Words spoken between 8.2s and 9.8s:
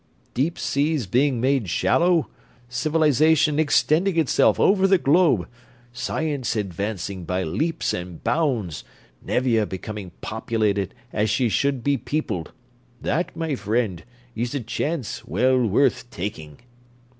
bounds, Nevia